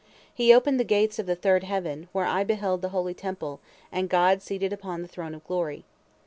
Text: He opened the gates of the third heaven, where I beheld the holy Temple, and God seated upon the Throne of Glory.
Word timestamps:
He 0.33 0.51
opened 0.51 0.79
the 0.79 0.83
gates 0.83 1.19
of 1.19 1.27
the 1.27 1.35
third 1.35 1.63
heaven, 1.63 2.09
where 2.11 2.25
I 2.25 2.43
beheld 2.43 2.81
the 2.81 2.89
holy 2.89 3.13
Temple, 3.13 3.59
and 3.91 4.09
God 4.09 4.41
seated 4.41 4.73
upon 4.73 5.03
the 5.03 5.07
Throne 5.07 5.35
of 5.35 5.43
Glory. 5.45 5.85